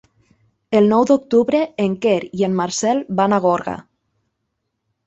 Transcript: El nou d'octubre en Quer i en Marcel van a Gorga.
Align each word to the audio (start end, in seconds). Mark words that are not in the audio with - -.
El 0.79 0.87
nou 0.93 1.05
d'octubre 1.11 1.61
en 1.85 1.99
Quer 2.07 2.17
i 2.41 2.49
en 2.49 2.59
Marcel 2.63 3.05
van 3.21 3.39
a 3.39 3.41
Gorga. 3.47 3.79